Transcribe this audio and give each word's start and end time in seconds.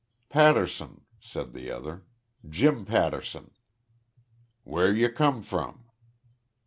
"Patterson," 0.29 1.01
said 1.19 1.53
the 1.53 1.69
other. 1.69 2.03
"Jim 2.49 2.85
Patterson." 2.85 3.51
"Whar 4.65 4.91
you 4.91 5.11
come 5.11 5.43
from?" 5.43 5.91